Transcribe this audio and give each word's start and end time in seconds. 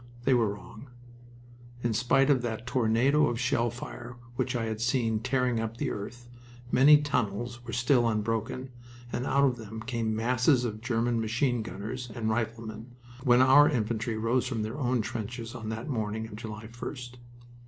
They 0.23 0.33
were 0.33 0.51
wrong. 0.51 0.89
In 1.83 1.93
spite 1.93 2.31
of 2.31 2.41
that 2.41 2.65
tornado 2.65 3.27
of 3.27 3.39
shell 3.39 3.69
fire 3.69 4.17
which 4.35 4.55
I 4.55 4.65
had 4.65 4.81
seen 4.81 5.19
tearing 5.19 5.59
up 5.59 5.77
the 5.77 5.91
earth, 5.91 6.27
many 6.71 6.99
tunnels 7.03 7.63
were 7.67 7.71
still 7.73 8.07
unbroken, 8.09 8.71
and 9.13 9.27
out 9.27 9.43
of 9.43 9.57
them 9.57 9.79
came 9.79 10.15
masses 10.15 10.65
of 10.65 10.81
German 10.81 11.21
machine 11.21 11.61
gunners 11.61 12.09
and 12.15 12.31
riflemen, 12.31 12.95
when 13.23 13.43
our 13.43 13.69
infantry 13.69 14.17
rose 14.17 14.47
from 14.47 14.63
their 14.63 14.79
own 14.79 15.03
trenches 15.03 15.53
on 15.53 15.69
that 15.69 15.87
morning 15.87 16.25
of 16.25 16.35
July 16.35 16.65
1st. 16.65 17.17